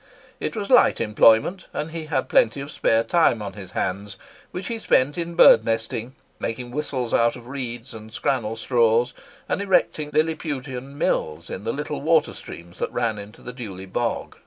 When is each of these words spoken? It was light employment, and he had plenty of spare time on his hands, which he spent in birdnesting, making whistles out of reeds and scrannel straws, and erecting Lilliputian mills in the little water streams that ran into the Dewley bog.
It 0.39 0.55
was 0.55 0.71
light 0.71 0.99
employment, 0.99 1.67
and 1.73 1.91
he 1.91 2.05
had 2.05 2.27
plenty 2.27 2.59
of 2.59 2.71
spare 2.71 3.03
time 3.03 3.39
on 3.39 3.53
his 3.53 3.69
hands, 3.73 4.17
which 4.49 4.65
he 4.65 4.79
spent 4.79 5.15
in 5.15 5.35
birdnesting, 5.37 6.13
making 6.39 6.71
whistles 6.71 7.13
out 7.13 7.35
of 7.35 7.47
reeds 7.47 7.93
and 7.93 8.11
scrannel 8.11 8.55
straws, 8.57 9.13
and 9.47 9.61
erecting 9.61 10.09
Lilliputian 10.09 10.97
mills 10.97 11.51
in 11.51 11.65
the 11.65 11.71
little 11.71 12.01
water 12.01 12.33
streams 12.33 12.79
that 12.79 12.91
ran 12.91 13.19
into 13.19 13.43
the 13.43 13.53
Dewley 13.53 13.85
bog. 13.85 14.37